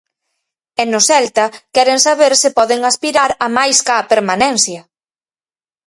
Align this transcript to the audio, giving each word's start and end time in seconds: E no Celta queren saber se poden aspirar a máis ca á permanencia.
E 0.81 0.83
no 0.91 0.99
Celta 1.09 1.45
queren 1.75 1.99
saber 2.07 2.33
se 2.41 2.49
poden 2.57 2.81
aspirar 2.91 3.31
a 3.45 3.47
máis 3.57 3.77
ca 3.85 3.95
á 4.01 4.07
permanencia. 4.13 4.81